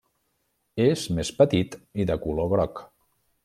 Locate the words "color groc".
2.27-2.83